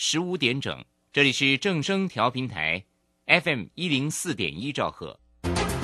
[0.00, 2.84] 十五点整，这里是正声调频台
[3.26, 5.18] ，FM 一零四点一兆赫，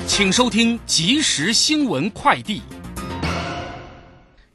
[0.07, 2.61] 请收听即时新闻快递。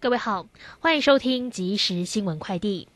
[0.01, 0.47] 各位好，
[0.79, 2.89] 欢迎收听即时新闻快递。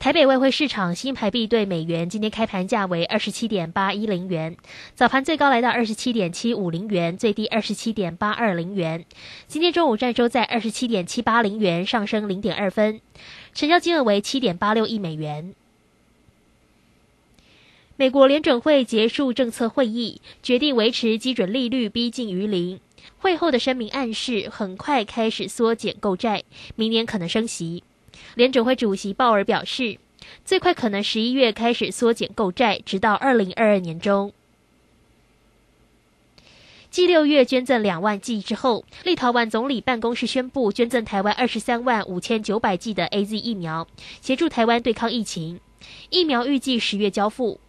[0.00, 4.56] 台北外汇市场新台币对美元今天开盘价为二十七点八一零元，
[4.94, 9.04] 早盘最高来到二十七点七五零元，最低二十七点八二零元。
[9.46, 13.00] 今天中午站收在二十七点七八零元，上升零点二分，
[13.54, 15.54] 成交金额为七点八六亿美元。
[17.96, 22.78] 美国联准会结束政策会议，决定维持基准利率逼近于零。
[23.18, 26.44] 会后的声明暗示，很快开始缩减购债，
[26.76, 27.82] 明年可能升息。
[28.36, 29.98] 联准会主席鲍尔表示，
[30.44, 34.32] 最快可能十一月开始缩减购债，直到二零二二年中。
[36.90, 43.86] 继六月捐赠两万剂之后，立陶宛总理办公室宣布捐赠台湾二十三万五千九百剂的 A Z 疫苗，
[44.22, 45.60] 协助台湾对抗疫情。
[46.08, 47.60] 疫苗预计十月交付。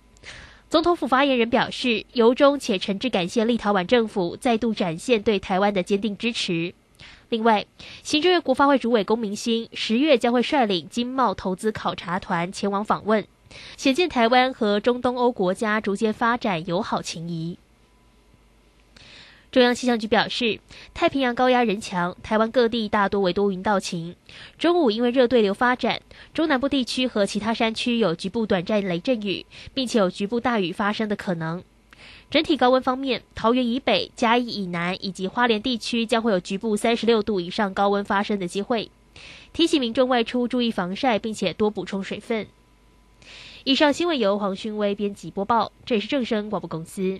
[0.69, 6.73] 总统府发言人表示，由衷且诚挚感谢立陶宛政府再度展现对台湾的坚定支持。
[7.27, 7.65] 另外，
[8.01, 13.26] 行政院国发会主委龚明鑫十月将会率领经贸投资考察团前往访问，
[13.76, 17.57] 显见台湾和中东欧国家逐渐发展友好情谊。
[19.51, 20.59] 中央气象局表示，
[20.93, 24.15] 太平洋高压人强，台湾各地大多为多云到晴。
[24.59, 26.01] 中午因为热对流发展，
[26.35, 31.63] 中南部地区和其他山区有局部短暂雷阵雨，并且有局部大雨发生的可能。
[32.29, 38.91] 整体高温方面，桃园以北、嘉义以南以及花莲地区将会有局部三十六度以上高温发生的机会。
[39.51, 42.45] 提醒民众外出注意防晒，并且多补充水分。
[43.63, 47.20] 以上新闻由黄勋威编辑播报，这里是正声广播公司。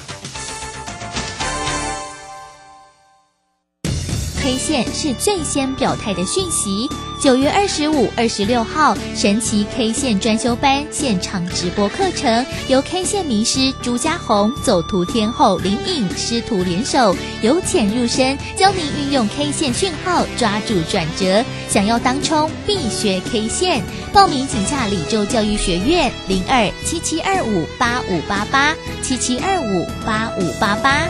[4.41, 6.89] K 线是最先表态的讯息。
[7.21, 21.45] 九月二十五、二十六号，神奇 K 线专修班现场直播课程，由 K 线名师朱家红、走图天后林颖师徒联手，由浅入深，教您运用 K 线讯号抓住转折。
[21.69, 23.83] 想要当冲，必学 K 线。
[24.11, 31.07] 报名请洽李州教育学院零二七七二五八五八八七七二五八五八八。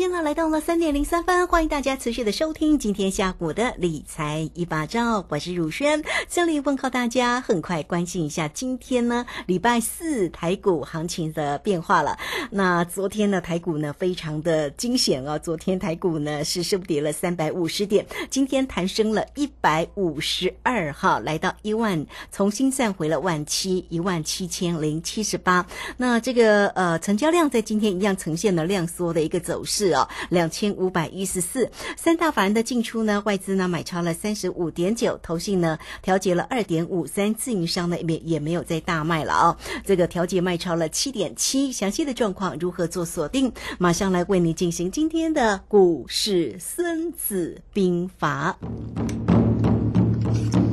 [0.00, 7.38] 时间呢来到了三点零三分，欢迎大家持续的收听今天下午的理财一把照，我是汝轩，这里问候大家。
[7.42, 12.18] 很快关心一下今天呢礼拜四台股行情的变化了。
[12.50, 25.66] 那昨天呢台股呢非常的惊险哦，昨天台股呢是收跌了三百五十点，今天弹升了一百五十二哈，来到一万，重新站回了万七一万七千零七十八。
[25.98, 29.89] 那这个呃成交量在今天一样呈现了量缩的一个走势。
[30.28, 33.22] 两千五百一十四，三大法人的进出呢？
[33.24, 39.56] 外资呢买超了三十五点九，投信呢调节了二点五三，自营商呢也也没有再大卖了啊。
[39.84, 43.52] 这个调节卖超了七点七，详细的状况如何做锁定？
[43.78, 48.56] 马上来为你进行今天的股市孙子兵法。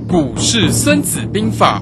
[0.07, 1.81] 股市孙子兵法。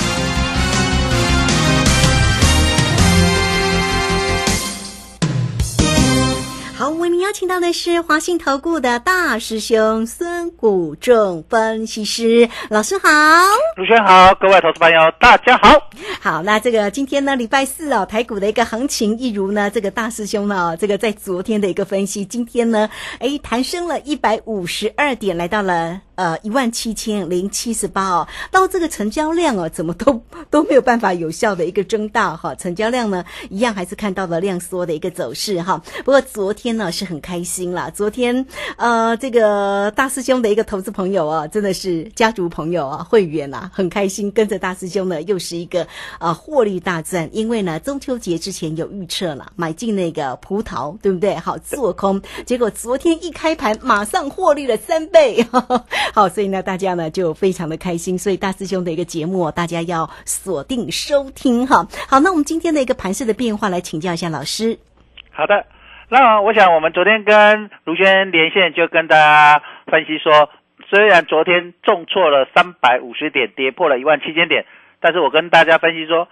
[7.31, 13.09] 邀请到的是华信投顾的大师兄孙谷仲分析师老师好，
[13.77, 15.81] 主持人好，各位投资朋友大家好。
[16.19, 22.89] 好，那这个今天呢，礼拜四哦，台股的一个行情，一如呢，这个大师兄呢，这个在昨天的一个分析，今天呢，
[23.19, 26.01] 哎，弹升了一百五十二点，来到了。
[26.21, 30.21] 呃一万七千零七十八哦，到这个成交量哦，怎么都
[30.51, 35.81] 都没有办法有效的一个增大哈，成交量呢一样还是看到了量缩的一个走势哈。
[36.05, 38.45] 不过昨天呢是很开心啦，昨天
[38.77, 45.87] 呃这个大师兄的一个投资朋友啊，真的是家族朋友啊，会员啊，很开心跟着大师兄呢又是一个
[46.19, 51.35] 啊获利大赚，因为呢中秋节之前有预测了，买进那个葡萄，对不对？
[51.35, 55.43] 好做空，结果昨天一开盘马上获利了三倍，
[56.13, 61.87] 好，所以呢大家呢就非常的开心，所以大师兄的一个节目大家要锁定收听哈。
[62.09, 64.77] 好，那我们今天的一个盘势的变化来请教一下老师。
[65.31, 65.65] 好的，
[66.09, 70.49] 那我想我们昨天跟卢轩连线，就跟大家分析说，
[70.89, 74.65] 虽然昨天重挫了三百五十点，跌破了一万七千点，
[74.99, 76.27] 但是我跟大家分析说。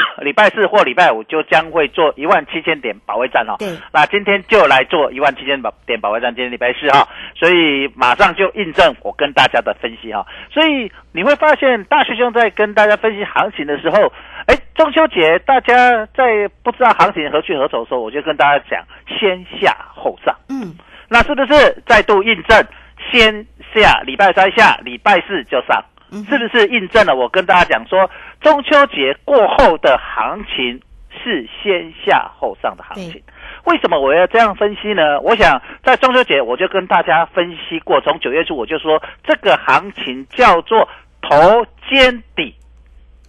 [0.22, 3.56] 礼拜四或礼拜五就将会做一万七千点保卫战哦。
[3.58, 3.68] 对。
[3.92, 10.26] 那今天就来做一万七千保点保卫战，今天礼拜四哈，所以马上就印证我跟大家的分析哈。
[10.50, 14.12] 所以你会发现，大师兄在跟大家分析行情的时候，
[14.46, 18.84] 哎，中秋节大家在不知道行情何去何从的时候，我就跟大家讲，
[19.18, 20.34] 先下后上。
[20.48, 20.74] 嗯。
[21.08, 22.64] 那是不是再度印证，
[23.10, 25.84] 先下礼拜三下，礼拜四就上？
[26.12, 28.10] 是不是印证了我跟大家讲说，
[28.40, 30.80] 中秋节过后的行情
[31.10, 33.22] 是先下后上的行情？
[33.64, 35.20] 为什么我要这样分析呢？
[35.20, 40.88] 我想在中秋节我就跟大家分析过，从九月初我就说这个行情叫做
[41.22, 42.54] 头肩底，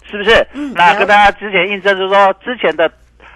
[0.06, 0.48] 是不是？
[0.76, 2.92] 那跟大家之前印证就是说，之前的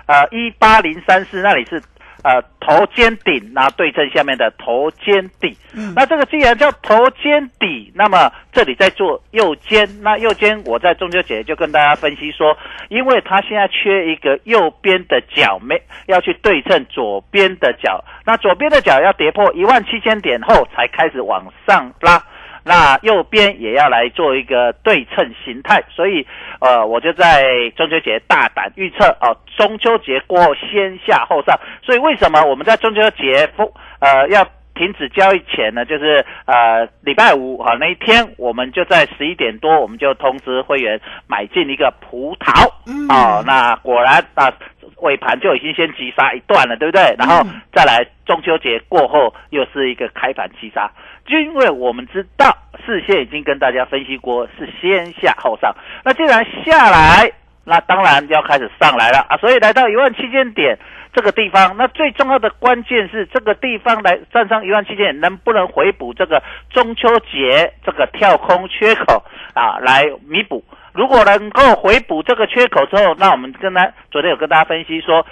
[0.07, 1.81] 呃一八零三四那里是。
[2.23, 5.55] 呃，头肩顶，那对称下面的头肩底。
[5.75, 12.57] 嗯，那这个既然叫头肩底，那么这里在做右肩，那右肩我在中秋节就跟大家分析说，
[12.89, 22.21] 因为它现在缺一个右边的角，没要去对称左边的角，那左边的角要跌破一万七千点后才开始往上拉。
[22.67, 26.27] 那右边也要来做一个对称形态，所以
[26.59, 27.43] 呃，我就在
[27.75, 31.57] 中秋节大胆预测哦，中秋节过后先下后上。
[31.81, 35.85] 所以为什么我们在中秋节封呃要停止交易前呢？
[35.85, 42.67] 就是呃礼拜五哈那一天，我们就在十一点多，我们就通知会员买进一个葡萄
[43.09, 43.43] 哦。
[43.47, 44.51] 那果然啊
[44.97, 47.15] 尾盘就已经先急杀一段了，对不对？
[47.17, 50.91] 然后再来中秋节过后又是一个开盘急杀。
[51.27, 57.31] 因为我们知道事先已经跟大家分析过是先下后上，那既然下来，
[57.65, 59.37] 那当然要开始上来了啊！
[59.37, 60.77] 所以来到一万七千点
[61.13, 69.23] 这个地方，那最重要的关键是这个地方来站上一万七千点，能不能回补这个中秋节这个跳空缺口
[69.53, 69.79] 啊？
[69.79, 70.63] 来弥补，
[70.93, 75.25] 如果能够回补这个缺口之后，那我们跟他昨天有跟大家分析说。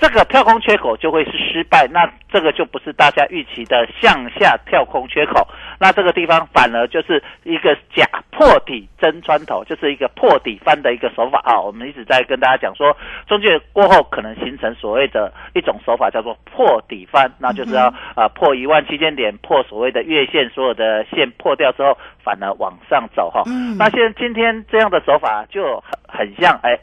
[0.00, 5.46] 这个跳空缺口就会是失败，那这个就不是大家预期的向下跳空缺口，
[5.78, 11.60] 那这个地方反而就是一个假破底真穿头，就是一个破底翻的一个手法啊。
[11.60, 12.96] 我们一直在跟大家讲说，
[13.28, 23.42] 中介过后可能形成所谓的一种手法叫做破底翻，那就是要啊破一万七千点，破所谓的月线，所有的线破掉之后，反而往上走哈。
[23.76, 26.78] 那现在今天这样的手法就很很像哎，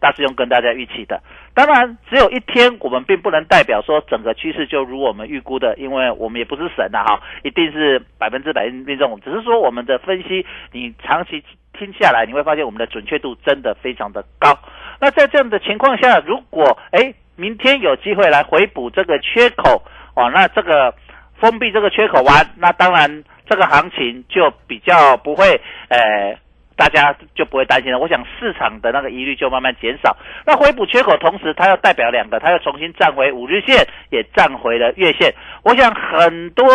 [0.00, 1.20] 大师兄跟大家预期的。
[1.54, 9.20] 当然，只有一天，我们并不能代表说整个趋势就如我们预估的，因为我们也不是神呐，哈，一定是百分之百命中。
[9.22, 11.44] 只是说我们的分析，你长期
[11.74, 14.58] 听下来，你会发现我们的准确度真的非常的高。
[14.98, 19.82] 那在这样的情况下，如果哎明天有机会来回补这个缺口，
[20.16, 20.94] 哦，那这个
[21.38, 26.38] 封闭这个缺口完，那当然这个行情就比较不会，呃。
[26.76, 27.98] 大家就不会担心了。
[27.98, 30.16] 我想市场的那个疑虑就慢慢减少。
[30.46, 35.34] 那回补缺口，同时它要代表两个，它要重新站回五日线，也站回了月线。
[35.62, 36.66] 我想很多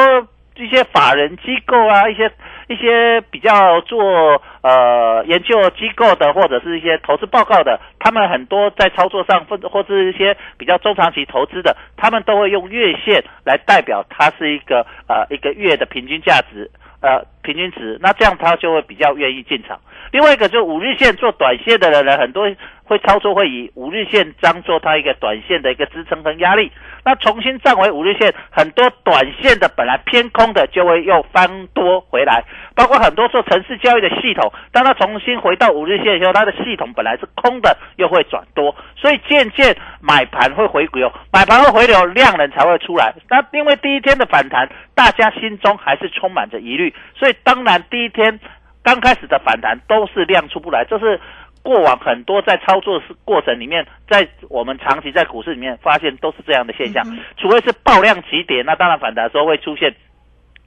[0.56, 2.32] 一些法人机构啊，一些
[2.68, 16.70] 一些比较做呃研究机构的，或者是一些投资报告的，他们很多在操作上，或者或是一些比较中长期投资的，他们都会用月线来代表它是一个呃一个月的平均价值。
[17.00, 19.80] 呃，平均值，那这样他就会比较愿意进场。
[20.12, 22.44] 另外一个就五日线做短线的人呢，很多
[22.84, 26.72] 会操作会以五日线当做它一个短线的一个支撑跟压力。
[27.06, 32.44] 那重新站回五日线，很多短线的本来偏空的就会又翻多回来。
[32.76, 43.14] 包括很多做城市交易的系统，当它重新回到五日线的时候，它的系统本来是空的，又会转多，所以渐渐买盘会回流，买盘会回流，量能才会出来。
[43.30, 44.70] 那因为第一天的反弹。
[44.98, 48.40] 大家心中还是充满着疑虑，所以当然第一天
[48.84, 51.20] 刚开始的反弹都是量出不来，这是
[51.64, 57.04] 过往很多在操作过程里面，在我们长期在股市里面发现都是这样的现象，
[57.38, 59.94] 除非是爆量急跌，那当然反弹的时候会出现。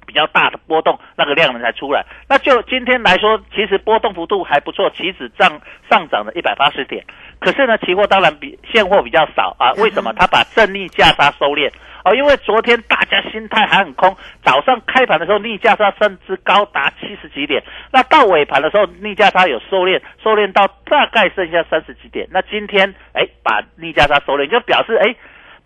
[0.06, 2.04] 比较大的波动，那个量能才出来。
[2.28, 5.48] 那就今天来说，其实波动幅度还不错，期指上
[5.88, 7.04] 上涨了一百八十点。
[7.38, 9.70] 可是呢，期货当然比现货比较少啊。
[9.74, 10.12] 为什么？
[10.14, 11.70] 它把正逆价差收敛
[12.04, 22.26] 哦，因为昨天大家心态还很空，早上开盘的时候逆价差甚至高达七十几点，那到尾盘的时候逆价差有收敛，收敛到大概剩下三十几点。
[22.30, 25.14] 那今天哎，把逆价差收敛，就表示哎。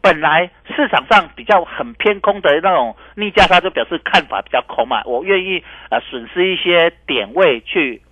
[0.03, 8.03] 本来市场上比较很偏空的那种逆价差，就表示看法比较空嘛，我愿意呃损失一些点位去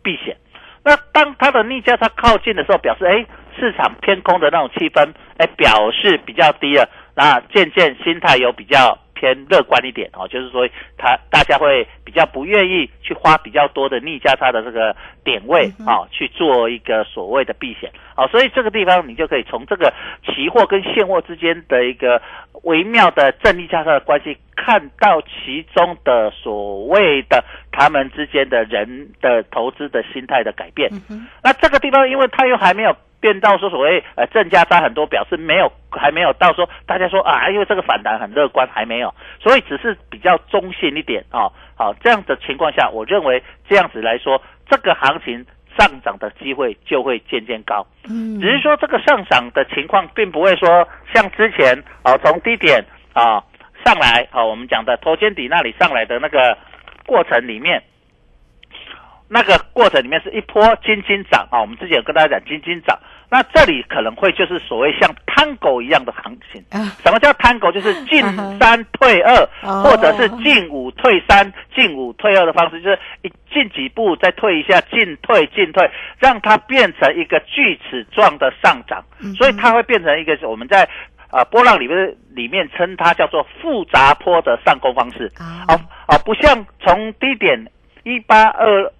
[0.00, 0.36] 避险。
[0.84, 3.26] 那当它的逆价差靠近的时候，表示哎
[3.58, 8.98] 市场偏空的那种气氛，哎表示比较低了，那渐渐心态有比较。
[9.12, 19.92] 偏乐观一点哦，就是说，他大家会比较不愿意去花比较多的逆价差的这个点位啊，去做一个所谓的避险哦，所以这个地方你就可以从这个
[20.24, 22.22] 期货跟现货之间的一个
[22.62, 30.90] 微妙的正逆价差的关系，看到其中的所谓的他们之间的人的投资的心态的改变。
[31.44, 32.96] 那这个地方，因为它又还没有。
[33.20, 41.50] 变到说所谓呃正价差很多，表示没有还没有到说大家说啊，因为这个反弹很乐观，还没有，所以只是比较中性一点啊。
[41.76, 45.44] 好，这样的情况下，我认为这样子来说，这个行情
[45.78, 47.86] 上涨的机会就会渐渐高。
[48.08, 53.42] 嗯，只是说这个上涨的情况，并不会说像之前啊从低点啊
[53.84, 56.56] 上来啊，我们讲的头肩底那里上来的那个
[57.06, 57.82] 过程里面。
[59.32, 62.98] 那个过程里面是一波金金涨啊，我们之前有跟大家讲金金涨，
[63.30, 66.60] 那这里可能会就是所谓像探狗一样的行情。
[67.04, 67.70] 什么叫探狗？
[67.70, 68.20] 就是进
[68.58, 69.48] 三退二，
[69.84, 79.00] 或者是进五退三、进五退二的方式，就是一进几步再退一下，进退进退，让它变成一个锯齿状的上涨，
[79.36, 80.88] 所以它会变成一个我们在
[81.30, 85.30] 啊波浪里面里面称它叫做复杂坡的上攻方式。
[85.38, 87.64] 啊啊，不像从低点
[88.02, 88.92] 一八二。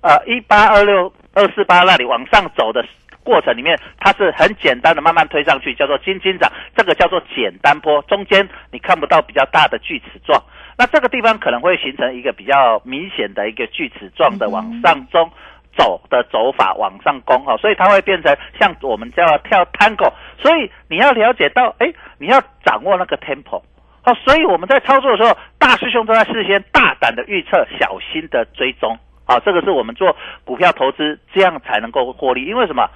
[0.00, 2.84] 呃，一八二六二四八那里往上走的
[3.24, 10.40] 过程里面，它是很简单的慢慢推上去，叫做金金涨，这个叫做简单坡，中间你看不到比较大的锯齿状，
[10.78, 15.30] 那这个地方可能会形成一个比较明显的一个锯齿状的往上中
[15.76, 23.60] 走的走法，往上攻哈，所以它会变成像我们叫跳 tango，所以你要了解到，哎，你要掌握那个 tempo，
[24.02, 28.96] 好，所以我们在操作的时候，大师兄都在事先大胆的预测，小心的追踪。
[29.28, 32.46] 好，这个是我们做股票投资，这样才能够获利。
[32.46, 32.88] 因为什么？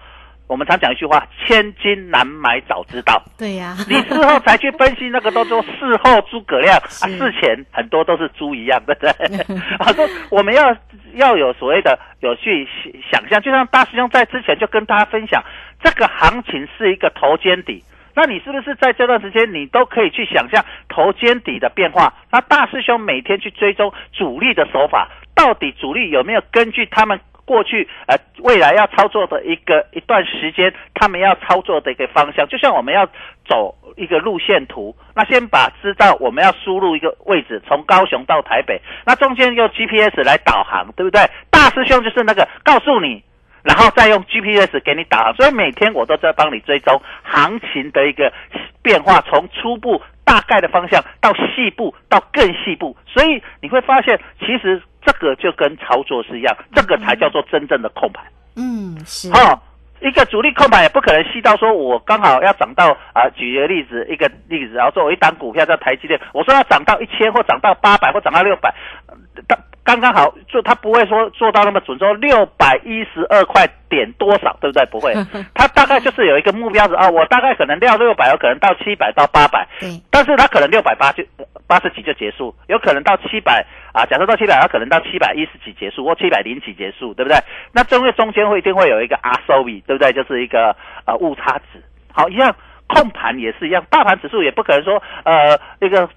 [0.48, 3.22] 我们常讲一句话：千金难买早知道。
[3.38, 9.10] 对呀，你事后才去分析，那个都做事后诸葛亮 啊，事前很多都是猪一样，对不对？
[9.78, 10.76] 啊，说我们要
[11.14, 12.68] 要有所谓的有去
[13.10, 15.42] 想象，就像大师兄在之前就跟大家分享，
[15.82, 17.82] 这个行情是一个头肩底。
[18.14, 22.12] 那你是不是在这段时间，你都可以去想象头肩底的变化？
[22.30, 32.46] 那大师兄每天去追踪主力的手法，到底主力有没有根据他们过去呃未来要操作的一个一段时间，他们要操作的一个方向？
[32.48, 33.06] 就像我们要
[33.46, 41.20] 走一个路线图，那先把知道我们要输入一个位置，从高雄到台北，那中间用 GPS 来导航，对不对？
[41.50, 43.22] 大师兄就是那个告诉你。
[43.64, 48.32] 然后再用 GPS 给你导航，所以每天我都在帮你追踪行情的一个
[48.82, 58.24] 变化，从初步大概的方向到细部到更细部，所以你会发现，其实这个就跟操作是一样，这个才叫做真正的控盘。
[58.56, 59.30] 嗯，是。
[59.32, 59.58] 哦，
[60.00, 68.74] 一个主力控盘也不可能吸到说我刚好要涨到啊，举个例子，一个例子，然后说我一档股票叫台积电，我说要涨到一千或涨到八百或涨到六百，
[69.48, 74.86] 当刚刚好就，他不会说做到那么准，说六百一十二块点多少，对不对？
[74.86, 75.12] 不会，
[75.54, 79.66] 他大概就是有一个目标值啊，我大概可能料六百，有可能到七百到八百，
[80.10, 81.24] 但是他可能六百八就
[81.66, 87.36] 八十几就结束，有可能到七百啊，假设到七百，他可能到七百一十几结束，或七百零几结束，对不对？
[87.72, 90.12] 那中间中间会一定会有一个 R S O V，对不对？
[90.12, 92.54] 就是一个呃误差值，好，一样
[92.86, 96.08] 控盘也是一样，大盘指数也不可能说呃那个。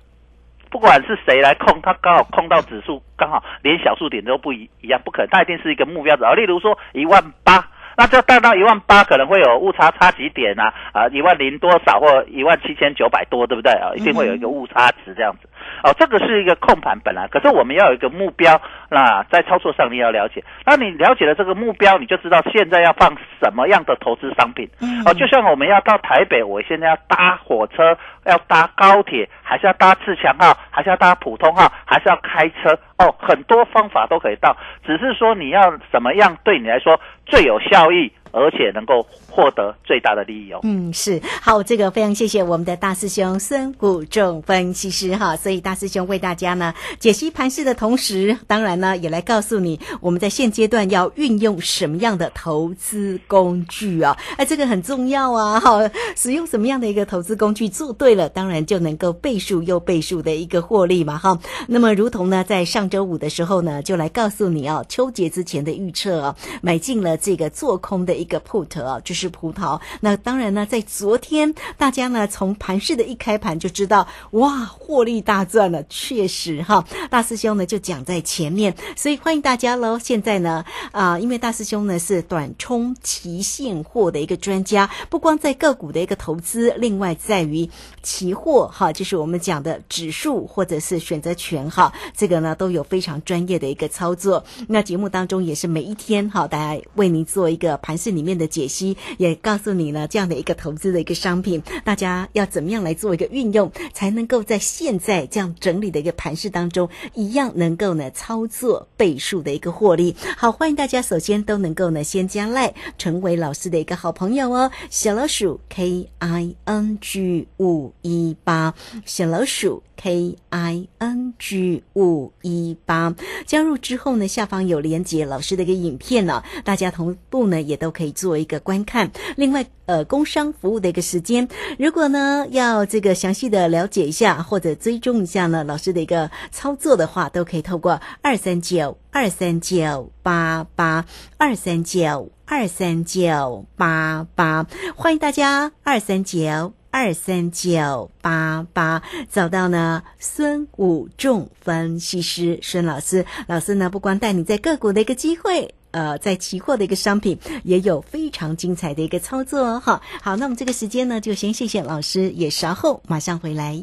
[0.76, 6.34] 不管是谁来控，他刚好控到指数，刚好连小数点都不一一样，不可能，他一定是一个目标值啊。
[6.34, 7.66] 例如说一万八，
[7.96, 10.74] 那这带到一万八，可能会有误差差几点啊？
[10.92, 13.94] 啊，一万零多少或一万七千九百多，对不对啊？
[13.96, 15.48] 一定会有一个误差值这样子。
[15.86, 20.44] 哦，这个是一个控盘本来，可是我们要有一个目标，那在操作上你要了解。
[20.66, 24.68] 那你了解了这个目标，你就知道现在要放什么样的投资商品。
[25.06, 32.76] 哦，就像我们要到台北，我现在要搭火车，要搭高铁，还是要搭自强号，还是要搭普通号，还是要开车？
[32.98, 38.12] 哦，很多方法都可以到，只是说你要怎么样对你来说最有效益。
[38.36, 40.60] 而且能够获得最大的利益哦。
[40.64, 61.40] 嗯，是好，这个非常谢谢我们的大师兄孙谷仲分析师哈，所以大师兄为大家呢解析盘势的同时，当然呢也来告诉你我们在现阶段要运用什么样的投资工具啊，哎，这个很重要啊，哈，使用什么样的一个投资工具做对了，当然就能够倍数又倍数的一个获利嘛，哈。
[61.68, 69.80] 那么如同呢在上周五的时候呢，就来告诉你啊，秋节之前的预测啊，买进了这个做空的一一个 put 啊，就是葡萄。
[70.02, 76.84] 那当然呢，在昨天大家呢从盘市的一开盘就知道，哇，获利大赚了，确实哈。
[77.12, 80.00] 大师兄呢就讲在前面，所以欢迎大家喽。
[80.00, 87.70] 现在呢啊，因为大师兄呢是短冲期现货的一个专家，不光在个股的一个投资，另外在于
[88.02, 94.44] 期货哈，就是我们讲的指数或者是选择权哈，这个呢都有非常专业的一个操作。
[94.68, 110.16] 那节目当中也是每一天哈，大家为您做一个盘市里面的解析，也告诉你呢这样的一个投资的一个商品，大家要怎么样来做一个运用，才能够在现在这样整理的一个盘市当中，一样能够呢操作倍数的一个获利。
[110.38, 114.72] 好，欢迎大家首先都能够呢先加赖，成为老师的一个好朋友哦。
[114.90, 118.74] 小老鼠 K I N G 五一八，
[119.06, 129.10] 小老鼠 K I N G 五一八，加入之后呢，下方有连接老师的一个影片呢，大家同步呢也都可以做一个观看。
[129.38, 131.48] 另外，呃，工商服务的一个时间，
[131.80, 141.06] 如果呢要这个详细的了解一下或者追踪一下呢老师的一个操作的话，都可以透过二三九二三九八八
[141.38, 146.74] 二三九二三九八八，欢迎大家二三九。
[146.96, 159.82] 二三九八八，找到呢孙武仲分析师孙老师，老师呢不光带你在个股的一个机会，呃，在期货的一个商品也有非常精彩的一个操作哦。
[159.84, 163.82] 哈，好，那我们这个时间呢，就先谢谢老师，也稍后马上回来。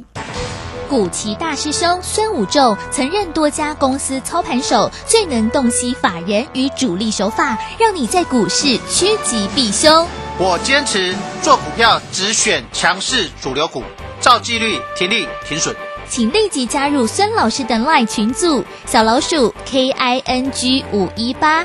[0.90, 10.06] 古奇大师兄孙武仲曾任多家公司操盘手，最能洞悉法人与主力手法，让你在股市趋吉避凶。
[10.38, 13.82] 我坚持做股票只选强势主流股，
[14.20, 15.74] 照纪律停利停损。
[16.10, 21.64] 请立即加入孙老师的 LINE 群组，小老鼠 K I N G 五一八，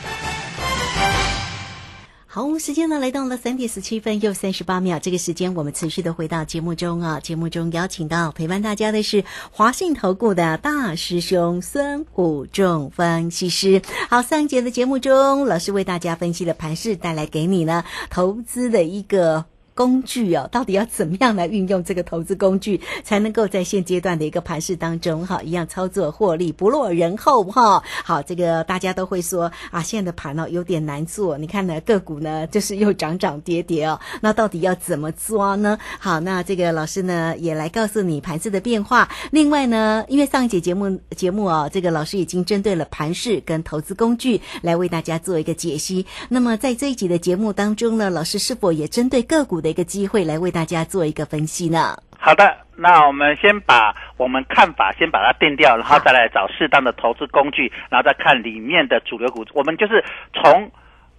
[2.33, 4.97] 好，时间呢来到了三点十七分又三十八秒。
[4.99, 13.81] 这个时间我们持续的回到节目中啊，节目中邀请到陪伴大家的是华信投顾的大师兄孙虎仲分析师。
[14.09, 19.50] 好，上一节的节目中，老师为大家分析了盘势，带来给你呢投资的一个。
[19.81, 27.81] 工具哦，到底要怎么样来运用这个投资工具，才能够在现阶段的一个盘势当中哈，一样操作获利不落人后哈。
[28.03, 35.79] 好，这个大家都会说啊，现在的盘呢有点难做，你看呢个股呢就是又涨涨跌跌哦，那到底要怎么抓呢？
[35.99, 39.09] 好，那这个老师呢也来告诉你盘势的变化。
[39.31, 46.05] 另外呢，因为上一节节目节目啊，这个老师已经针对了盘势跟投资工具来为大家做一个解析。
[46.29, 51.97] 那么在这一集的节目当中呢，老师是否也针对个股的一个机会来为大家做一个分析呢？
[52.19, 59.43] 好的，那我们先把我们看法先把它定掉，然后再来找适当的投资工具，然后再看里面的主流股。
[59.53, 60.03] 我们就是
[60.33, 60.69] 从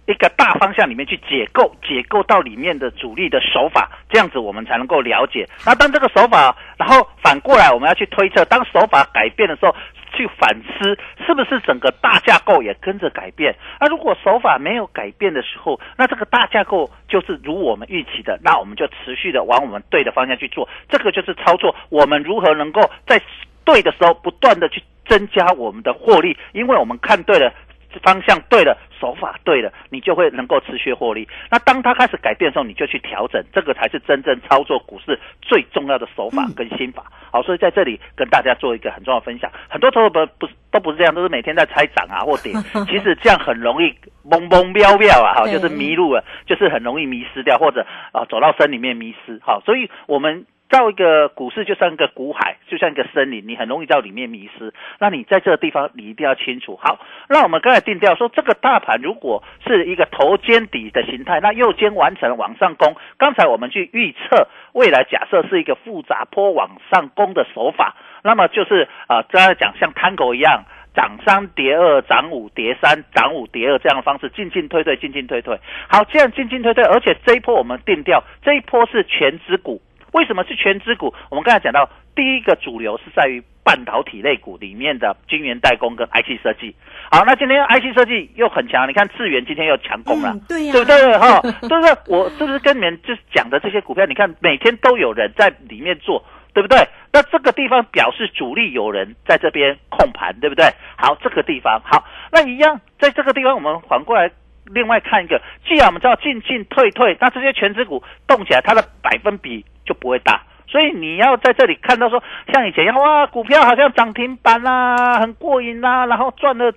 [0.05, 5.49] 一个大方向里面去解构，解构到里面的主力的手法，这样子我们才能够了解。
[5.65, 9.75] 那当这个手法，然后反过来我们要去推测，当手法改变的时候。
[10.13, 13.55] 去反思是不是整个大架构也跟着改变？
[13.79, 20.69] 那如果手法没有改变的时候，那这个大架构就是如我们预期的，那我们就持续的往我们对的方向去做。
[20.87, 23.21] 这个就是操作，我们如何能够在
[23.65, 26.37] 对的时候不断的去增加我们的获利？
[26.53, 27.51] 因为我们看对了。
[27.99, 31.27] 方向对了，手法对了，你就会能够持续获利。
[31.51, 37.03] 那当它开始改变的时候，你就去调整，这个才是真正操作股市最重要的手法跟心法。
[37.31, 39.51] 好，所以在这里跟大家做一个很重要的分享。
[39.69, 42.53] 很多投资不不都不是这样，都是每天在猜涨啊或跌。
[42.87, 43.87] 其实这样很容易
[44.27, 49.39] 懵懵飘飘啊，哈，就是迷路了，就是很容易迷失掉，或者啊走到深里面迷失。
[49.43, 50.45] 好，所以我们。
[50.73, 54.73] 到一个股市就像一个股海，就像一个森林，你很容易在里面迷失。
[54.99, 56.79] 那你在这个地方，你一定要清楚。
[56.81, 56.97] 好，
[57.29, 62.95] 那我们刚才定调说，这个大盘如果是一个头肩底的形态，那右肩完成往上攻。
[63.19, 70.63] 刚才我们去预测未来，假设是一个复杂坡往上攻的手法，那么就是啊，刚才讲像探狗一样。
[70.95, 75.57] 涨三跌二，涨五跌三，涨五跌二这样的方式进进退退，进进退退。
[75.89, 79.81] 好，这样进进退退，而且这一波我们定调，这一波是全指股。
[80.13, 81.13] 为什么是全资股？
[81.29, 86.75] 我们刚才讲到，第一个主流是在于半导体类股里面的晶圆代工跟 IC 设计。
[87.11, 91.17] 好，那今天 IC 设计又很强，你看智源今天又强攻了，嗯对呀对不对？
[91.17, 91.91] 哈， 对不对？
[92.07, 94.05] 我是不是跟你们就是讲的这些股票？
[94.05, 96.23] 你看每天都有人在里面做，
[96.53, 96.77] 对不对？
[97.11, 100.65] 那这个地方表示主力有人在这边控盘，对不对？
[100.97, 104.29] 好，这个地方好，那一样在这个地方，我们反过来
[104.65, 110.43] 另外看一个，既然我们知道进进退退，那这些全指股动起来，它的百分比就不会大。
[110.67, 116.73] 所以你要在这里看到说，像以前一样哇，股票好像涨停板啦、很过瘾啦、然后赚了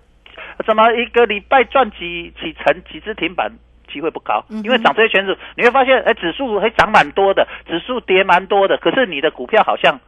[0.66, 3.51] 怎么一个礼拜赚几几成几只停板，
[3.90, 9.99] 机会不高，因为涨这些全指，你会发现，哎，指数还涨蛮多的，指数跌蛮多的，可是你的股票好像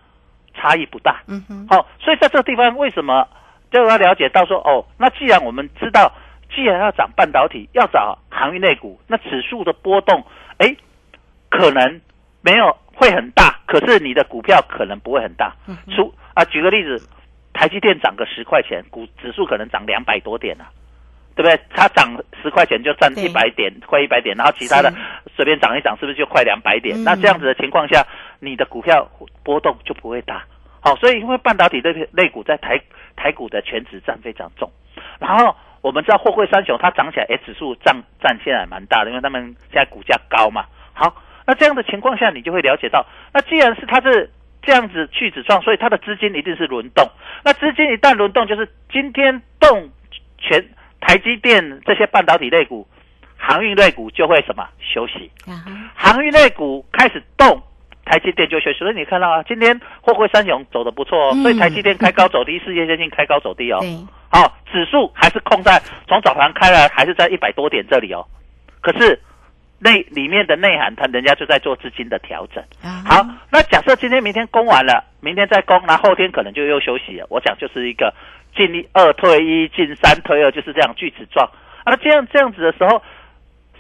[0.55, 1.23] 差异不大。
[1.29, 3.27] 嗯哼，好、所以在这个地方为什么
[3.71, 6.13] 就要了解到说，哦，那既然我们知道，
[6.55, 10.25] 既然要涨半导体，要找航运类股，那指数的波动，
[10.59, 10.75] 哎，
[11.49, 12.01] 可能
[12.43, 15.55] 没有会很大，可是你的股票可能不会很大。
[15.67, 17.09] 嗯除啊，举个例子，
[17.53, 20.71] 台积电涨个十块钱，股指数可能涨两百多点啊。
[21.37, 21.61] 对不对？
[21.71, 24.97] 它涨十块钱就占一百点，快一百点，然后其他的是
[25.37, 27.01] 随便涨一涨，是不是就快两百点？
[27.01, 28.05] 嗯那这样子的情况下，
[28.41, 29.09] 你的股票
[29.45, 30.45] 波动就不会大。
[30.81, 32.77] 好，所以因为半导体类类股在台
[33.19, 34.71] 台股的全指占非常重，
[35.19, 40.65] 然后我们知道货柜三雄它涨起来，哎，指数占占现在蛮大的，因为他们现在股价高嘛。
[40.93, 43.05] 好，那这样的情况下，你就会了解到，
[43.35, 44.31] 那既然是它是
[44.63, 47.09] 这样子去指创，所以它的资金一定是轮动。
[47.45, 49.91] 那资金一旦轮动，就是今天动
[50.39, 50.65] 全
[51.01, 52.87] 台积电这些半导体类股、
[53.37, 55.31] 航运类股就会什么休息。
[55.47, 55.63] 啊，
[55.95, 57.63] 航运类股开始动，
[58.09, 58.79] 台积电就休息。
[58.79, 63.79] 所以你看到啊，今天货柜三雄走的不错哦，嗯所以台积电开高走低，世界先进开高走低哦。
[63.81, 63.95] 对，
[64.31, 68.25] 好、指数还是控在从早盘开来还是在一百多点这里哦。
[68.81, 69.21] 可是
[69.79, 72.65] 内里面的内涵，它人家就在做资金的调整。
[72.83, 77.27] 啊好，那假设今天、明天攻完了，明天再攻，那后天可能就又休息了。
[77.31, 78.13] 我讲就是一个
[78.57, 81.47] 进一二退一，进三退二，就是这样锯齿状。
[81.85, 83.01] 啊，那这样这样子的时候，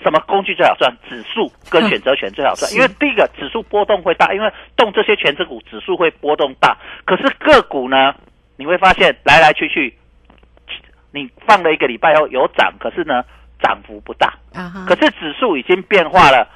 [0.02, 0.96] 什么工具最好赚？
[1.08, 6.76] 指数跟选择权最好赚，是因为第一个指数波动会大，因为动这些全指股，指数会波动大。
[7.04, 8.14] 可是个股呢，
[8.56, 9.94] 你会发现来来去去，
[11.12, 13.22] 你放了一个礼拜后有涨，可是呢
[13.60, 14.34] 涨幅不大。
[14.54, 16.48] 啊，可是指数已经变化了，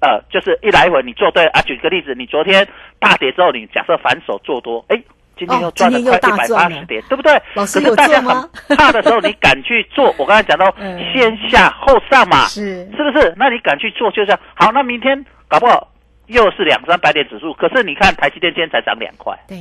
[0.00, 1.60] 呃，就是一来一回你做对啊。
[1.62, 2.66] 举个例子，你昨天
[2.98, 5.02] 大跌之后，你假设反手做多，哎，
[5.46, 7.32] 今天哦又赚了快一百八十点，对不对？
[7.54, 10.14] 老师可是大家有做吗很 怕的时候，你敢去做？
[10.18, 13.32] 我刚才讲到 嗯先下后上嘛，是是不是？
[13.38, 14.40] 那你敢去做，就这样。
[14.54, 15.88] 好，那明天搞不好
[16.26, 19.34] 又是两三百点指数，可是你看台积电今天才涨两块。
[19.48, 19.56] 对，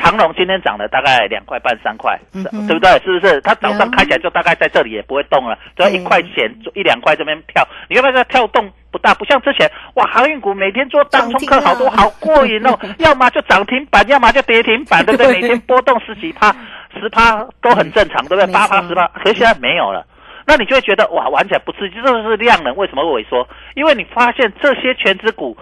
[0.00, 2.90] 长隆今天涨了大概两块半三块，嗯对不对？
[3.04, 3.40] 是不是？
[3.40, 15.32] 它早上有开起来就大概在这里，也不会动了，只要一块钱一两块这边跳，你会发现跳动不大，不像之前哇，航运股每天做当冲客好多，好过瘾哦， 要么就涨停板，要么就跌停板，对不对？
[15.32, 16.54] 每天波动十几趴、
[16.98, 18.52] 十趴都很正常，对不对？
[18.52, 20.06] 八趴、十趴，可是现在没有了。
[20.46, 23.46] 那你就会觉得哇，玩起来不刺激，这就是量能为什么会萎缩？
[23.74, 25.54] 因为你发现这些全指股，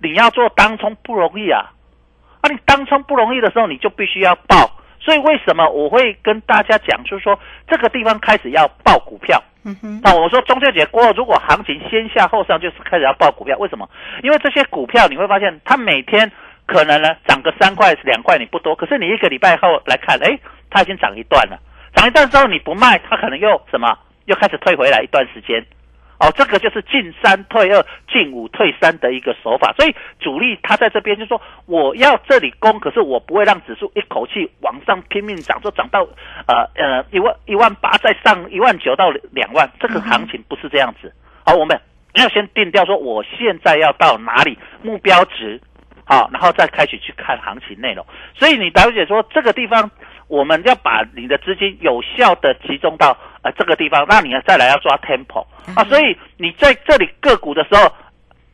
[0.00, 1.72] 你要做当冲不容易啊。
[2.40, 4.70] 啊，你当冲不容易的时候，你就必须要报。
[5.00, 9.42] 所以为什么我会跟大家讲，就是说这个地方开始要报股票。
[9.64, 13.56] 嗯哼，那我说中秋节过后，如果行情先下后上，就是开始要报股票。
[13.58, 13.88] 为什么？
[14.22, 16.30] 因为这些股票你会发现，它每天
[16.66, 21.58] 可能呢涨个三块两块，你不多，可是你一个礼拜后来看，哎，它已经涨一段了。
[21.94, 25.64] 涨一段之后你不卖，它可能又什么又开始退回来一段时间。
[26.18, 36.06] 哦，这个就是进三退二、进五退三的一个手法，所以主力他在这边就说我要这里攻，可是我不会让指数一口气往上拼命涨，说涨到
[36.46, 41.12] 呃呃一万一万八再上一万九到两万，这个行情不是这样子。
[41.44, 41.80] 好，我们
[42.14, 45.60] 要先定调说我现在要到哪里目标值，
[46.04, 48.06] 好，然后再开始去看行情内容。
[48.38, 49.90] 所以你了解说这个地方，
[50.28, 55.44] 我们要把你的资金有效的集中到呃这个地方，那你要再来要抓 tempo
[55.76, 55.84] 啊。
[55.84, 57.92] 所以你在这里个股的时候，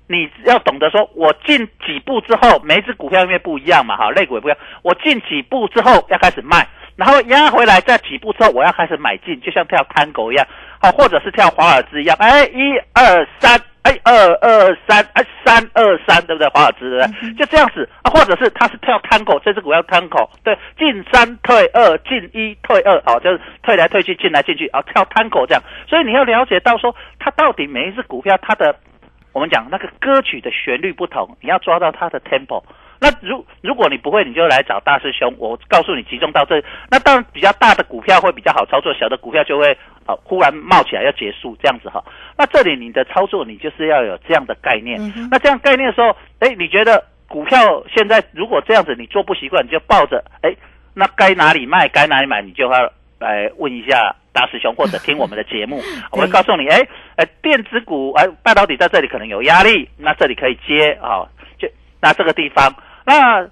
[0.07, 10.47] 你要懂得说，我进几步之后，每一只股票因为不一样嘛，哈，类股也不一样，我进几步之后要开始卖，然后压回来再几步之后我要开始买进，就像跳探狗一样，
[10.81, 13.61] 好，或者是跳华尔兹一样，哎，一二三。
[13.89, 16.47] 哎，二二三，哎，三二三，对不对？
[16.49, 17.35] 华尔兹，对不对？
[17.37, 25.63] 就这样子啊，或者是它是跳 tango，这只股票 tango，对，进三退二，进一退二，哦，就是退来退去，进来进去，啊，跳 tango 这样。
[25.89, 28.77] 所以你要了解到说，它到底每一只股票它的，
[29.33, 32.63] 我们讲那个歌曲的旋律不同，你要抓到它的 tempo，
[33.01, 35.33] 那如如果你不会，你就来找大师兄。
[35.39, 42.03] 我告诉你，集中到这，那当然比较大的股票会比较好操作，小的股票就会呃忽然冒起来要结束这样子哈。
[42.37, 45.01] 那这里你的操作，你就是要有这样的概念。
[45.31, 50.53] 那这样概念的时候，哎，你觉得股票现在如果这样子你做不习惯，你就抱着哎，
[50.93, 55.81] 那该哪里卖，该哪里买，你就要来问一下大师兄，或者听我们的节目，
[56.11, 56.85] 我会告诉你，哎，
[57.17, 61.23] 呃，电子股哎，半导体在这里可能有压力，那这里可以接啊，
[61.59, 61.69] 就
[62.01, 62.75] 那这个地方。
[63.09, 63.43] 那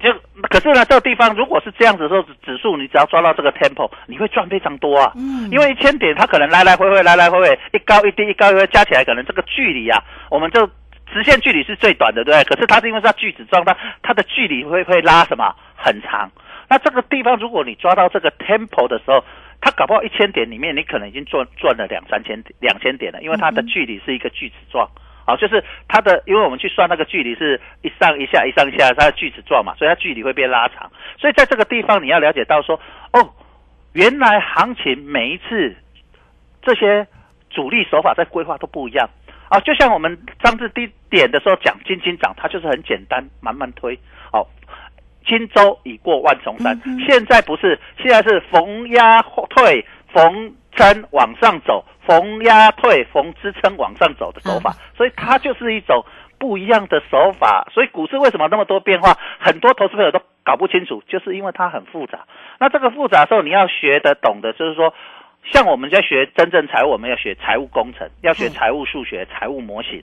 [0.00, 0.10] 就
[0.48, 5.12] 可是呢，这个地方如果是这样子的时候，指数你只要抓到这个 tempo，你会赚非常多啊。
[5.14, 10.66] 嗯，因为一千点它可能来来回回，来来回回，一高一低，一高一低，加起来可能这个距离啊，我们就
[11.12, 12.44] 直线距离是最短的，对不对？
[12.44, 16.30] 可是它是因为它锯齿状，它它的距离会会拉什么很长。
[16.66, 19.22] 那这个地方如果你抓到这个 tempo 的时候，
[19.60, 24.88] 它搞不好一千点里面你可能已经赚赚了两三千两千点了，因为它的距离是一个锯齿状。
[25.30, 30.90] 好，就是它的，因为我们去算那个距离是一上一下，一上一下，它的锯齿状嘛，所以它距离会变拉长。
[31.20, 32.74] 所以在这个地方，你要了解到说，
[33.12, 33.30] 哦，
[33.92, 35.76] 原来行情每一次
[36.62, 37.06] 这些
[37.48, 39.08] 主力手法在规划都不一样
[39.48, 39.60] 啊。
[39.60, 43.96] 就像我们上次低点的时候讲金金涨，它就是很简单，慢慢推。
[44.32, 44.44] 哦，
[45.24, 50.52] 轻舟已过万重山，现在不是，现在是逢压退，逢。
[50.80, 56.04] 撑往上走，逢压退，逢支撑往上走的手法，所以它就是一种
[56.38, 57.68] 不一样的手法。
[57.72, 62.20] 所以股市为什么那么多变化，很多投资朋友都搞不清楚，就是因为它很复杂。
[62.58, 64.94] 那这个复杂的时候，你要学得懂的，就是说，
[65.52, 70.02] 像我们在学真正财务，我们要学财务工程，要学财务数学、财务模型。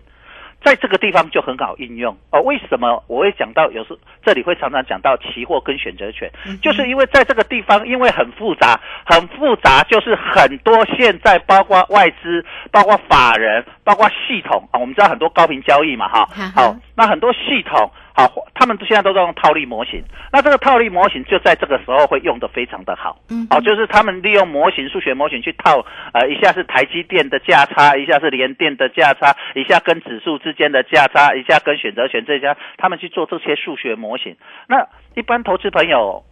[0.63, 2.41] 在这个地方就很好应用哦。
[2.41, 6.30] 为什么我会讲到有时这里会常常讲到期货跟选择权，
[6.62, 17.91] 就是因为在这个地方，因为很复杂，很复杂，就是很多现在包括外资、包括法人、包括系统啊，我们知道很多高频交易嘛，哈，好，那很多系统。
[18.19, 20.03] 好，他们现在都在用套利模型，
[20.34, 23.15] 那这个套利模型就在这个时候会用的非常的好。
[23.30, 34.36] 嗯，好，就是他们利用模型、数学模型去套，呃，一下是台积电的价差，一下是联电的价差，一下跟指数之间的价差，一下跟选择权这家，他们去做这些数学模型。
[34.67, 36.23] 那一般投资朋友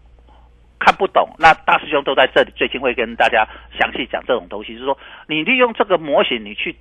[0.80, 3.48] 看不懂，那大师兄都在这里，最近会跟大家
[3.80, 6.76] 详细讲这种东西，就是说你利用这个模型，你去。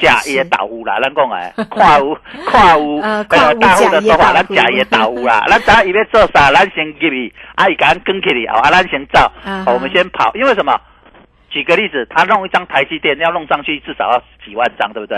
[0.00, 9.30] 假也倒乌啦，咱讲诶，跨乌跨乌，呃，大户的说法，咱假也倒乌啦， 咱知伊要做啥，咱先入去，啊，伊甲咱跟起哩，哦，啊，咱先走，
[9.72, 10.78] 我们先跑，因为什么？
[11.54, 15.16] 举个例子，他弄一张台积电要弄上去，至少要几万张，对不对？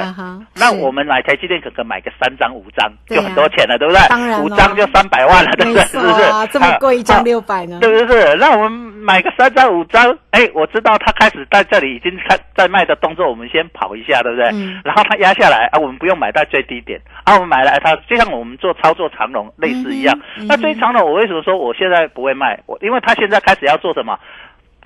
[0.54, 4.44] 那我们买台积电可能买个三张五张，就很多钱了，对不对？
[4.44, 5.82] 五张就三百万了，对不对？
[5.86, 6.46] 是不是？
[6.52, 7.78] 这么贵一张六百呢？
[7.82, 8.34] 对不对？
[8.36, 14.44] 那我们买个三张五张，哎，我知道他开始在这里已经开在卖的动作，我们先跑一下，对不对？
[14.84, 20.14] 然后他压下来啊，我们不用买到最低点啊，我们买来它就像我们做操作长龙类似一样。
[20.46, 22.60] 那追长龙，我为什么说我现在不会卖？
[22.66, 24.18] 我因为他现在开始要做什么？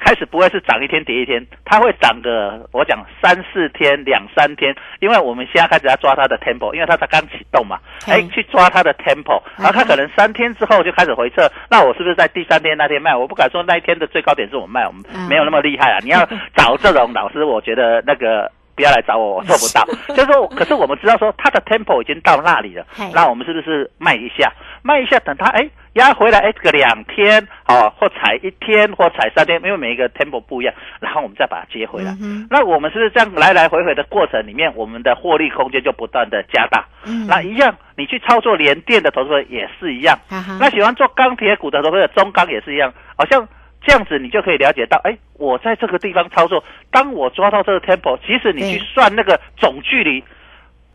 [0.01, 13.15] 开始不会是涨一天跌一天，它会涨个我讲三四天两三天，因为我们现在开始要抓它的 tempo，因为它才刚启动嘛，哎，去抓它的 tempo，然后它可能三天之后就开始回撤，那我是不是在第三天那天卖？
[13.15, 15.99] 我不敢说那一天的最高点是我们卖，我们没有那么厉害啊。
[16.03, 19.85] 你要找这种老师，我觉得那个不要来找我，我做不到。
[20.17, 24.51] 就是说，可是我们知道说它的 tempo 已经到那里了，那我们是不是卖一下？
[24.83, 25.69] 卖一下，等它哎。
[25.95, 32.15] 压回来哎，这个两天哦，或踩一天，或踩三天，因为每一个 tempo 不一样，然后我们再把它接回来。
[32.49, 36.87] 那我们是不是这样来来回回的过程里面，我们的获利空间就不断的加大？
[37.27, 40.17] 那一样，你去操作连电的投资者也是一样。
[40.61, 42.93] 那喜欢做钢铁股的投资者，中钢也是一样。
[43.17, 43.47] 好像
[43.83, 50.23] 这样子，你就可以了解到，哎，我在这个地方操作，当我抓到这个 tempo，其实你去算那个总距离，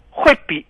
[0.09, 0.65] 会比。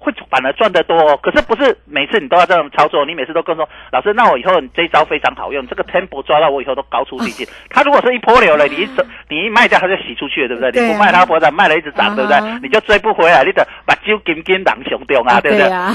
[0.00, 3.04] 会反而赚得多，可是不是每次你都要这样操作？
[3.04, 7.46] 你每次都跟说老师，那我以后你这一招非常好用，这个 tempo 抓到我以后都高出力气。
[7.68, 10.86] 他如果是一波流了，你一走，你一卖掉，他就洗出去了，对不对？
[10.86, 12.40] 你不卖，他不涨，卖了一直涨，对不对？
[12.62, 15.68] 你就追不回来，你得把酒金金狼熊掉啊，对不对？
[15.68, 15.92] 啊，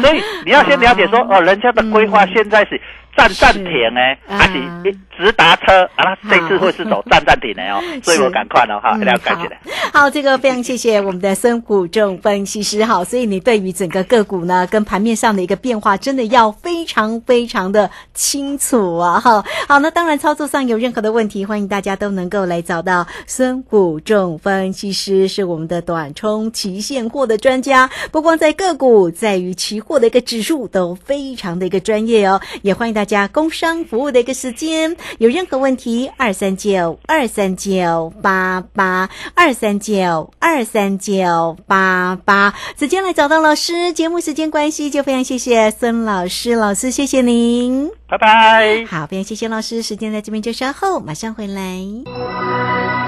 [0.00, 2.80] 所以你要先了解说， 哦，人家的规划现在是。
[3.18, 6.16] 站站停呢，还是直达车啊？
[6.30, 9.58] 这次会是走 站站停的哦，所以我赶快了哈，要赶起来。
[9.92, 13.02] 好，这个非常谢谢我们的孙谷仲分析师哈。
[13.02, 19.44] 所以你对于整个个股呢，跟盘面上的一个变化，真的要非常非常的清楚啊哈。
[19.66, 32.40] 好，那当然操作上有任何的问题，欢迎大家都能够来找到孙谷仲分析师，是我们的短冲期现货的专家，不光在个股，在于期货的一个指数都非常的一个专业哦。
[32.62, 33.26] 也欢迎大家。
[33.26, 43.92] 工商服务的一个时间，有任何问题，二三九二三九八八二三九二三九八八，直接来找到老师。
[43.92, 48.84] 节目时间关系，就非常谢谢孙老师，老师谢谢您，拜拜。
[48.84, 53.07] 好，非常谢谢老师，时间在这边就稍后马上回来。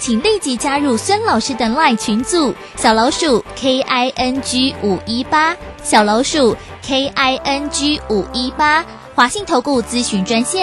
[0.00, 8.84] 请立即加入孙老师的 LINE 群组，小老鼠 K I N G 五一八，小老鼠 K I N G 五一八，
[9.14, 10.56] 华信投顾咨询专线。